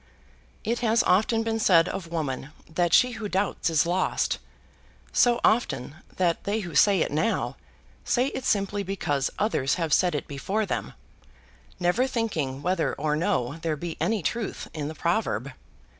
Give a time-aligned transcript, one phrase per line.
[0.63, 4.39] It has often been said of woman that she who doubts is lost,
[5.13, 7.55] so often that they who say it now,
[8.03, 10.93] say it simply because others have said it before them,
[11.79, 15.51] never thinking whether or no there be any truth in the proverb.